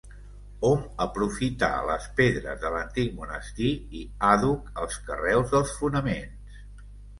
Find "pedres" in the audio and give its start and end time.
2.21-2.57